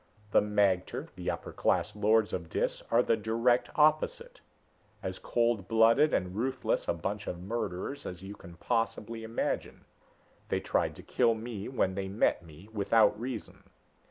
The 0.31 0.41
magter, 0.41 1.09
the 1.15 1.29
upper 1.29 1.53
class 1.53 1.95
lords 1.95 2.33
of 2.33 2.49
Dis, 2.49 2.81
are 2.89 3.03
the 3.03 3.15
direct 3.15 3.69
opposite. 3.75 4.41
As 5.03 5.19
cold 5.19 5.67
blooded 5.67 6.11
and 6.11 6.35
ruthless 6.35 6.87
a 6.87 6.93
bunch 6.95 7.27
of 7.27 7.39
murderers 7.39 8.07
as 8.07 8.23
you 8.23 8.33
can 8.33 8.55
possibly 8.55 9.23
imagine. 9.23 9.85
They 10.49 10.59
tried 10.59 10.95
to 10.95 11.03
kill 11.03 11.35
me 11.35 11.69
when 11.69 11.93
they 11.93 12.07
met 12.07 12.43
me, 12.43 12.67
without 12.73 13.19
reason. 13.19 13.63